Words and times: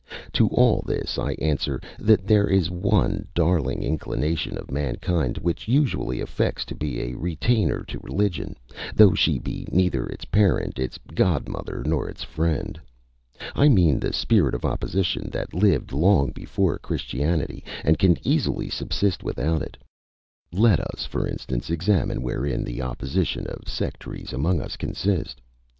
To 0.33 0.47
all 0.47 0.83
this 0.87 1.19
I 1.19 1.33
answer, 1.33 1.79
that 1.99 2.25
there 2.25 2.47
is 2.47 2.71
one 2.71 3.27
darling 3.35 3.83
inclination 3.83 4.57
of 4.57 4.71
mankind 4.71 5.37
which 5.37 5.67
usually 5.67 6.19
affects 6.19 6.65
to 6.65 6.75
be 6.75 6.99
a 7.03 7.13
retainer 7.13 7.83
to 7.83 7.99
religion, 7.99 8.55
though 8.95 9.13
she 9.13 9.37
be 9.37 9.67
neither 9.71 10.07
its 10.07 10.25
parent, 10.25 10.79
its 10.79 10.97
godmother, 11.13 11.83
nor 11.85 12.09
its 12.09 12.23
friend. 12.23 12.81
I 13.53 13.69
mean 13.69 13.99
the 13.99 14.11
spirit 14.11 14.55
of 14.55 14.65
opposition, 14.65 15.29
that 15.33 15.53
lived 15.53 15.93
long 15.93 16.31
before 16.31 16.79
Christianity, 16.79 17.63
and 17.85 17.99
can 17.99 18.17
easily 18.27 18.71
subsist 18.71 19.21
without 19.23 19.61
it. 19.61 19.77
Let 20.51 20.79
us, 20.79 21.05
for 21.05 21.27
instance, 21.27 21.69
examine 21.69 22.23
wherein 22.23 22.63
the 22.63 22.81
opposition 22.81 23.45
of 23.45 23.67
sectaries 23.69 24.33
among 24.33 24.61
us 24.61 24.77
consists. 24.77 25.39